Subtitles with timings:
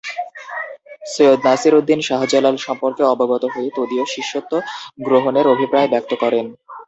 [1.05, 4.53] সৈয়দ নাসির উদ্দীন শাহ জালাল সম্পর্কে অবগত হয়ে তদীয় শিষ্যত্ব
[5.05, 6.45] গ্রহণের অভিপ্রায় ব্যক্ত করেন।